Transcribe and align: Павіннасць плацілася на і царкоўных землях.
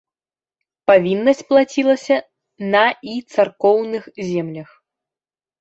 Павіннасць 0.91 1.43
плацілася 1.51 2.17
на 2.77 2.83
і 3.13 3.21
царкоўных 3.35 4.03
землях. 4.31 4.69